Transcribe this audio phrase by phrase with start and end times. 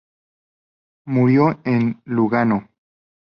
[1.05, 2.67] Murió en Lugano.